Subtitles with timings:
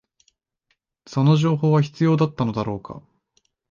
[1.05, 3.03] その情報は必要だったのだろうか